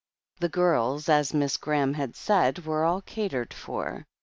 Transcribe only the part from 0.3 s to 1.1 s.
The girls,